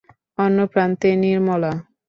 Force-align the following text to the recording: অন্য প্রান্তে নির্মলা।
অন্য 0.37 0.57
প্রান্তে 0.73 1.09
নির্মলা। 1.23 1.71